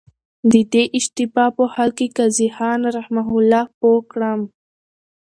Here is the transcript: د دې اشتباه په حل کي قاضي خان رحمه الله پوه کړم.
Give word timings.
د 0.51 0.53
دې 0.73 0.83
اشتباه 0.97 1.49
په 1.57 1.63
حل 1.73 1.89
کي 1.97 2.07
قاضي 2.17 2.47
خان 2.55 2.79
رحمه 2.97 3.23
الله 3.37 3.65
پوه 3.79 4.01
کړم. 4.11 4.41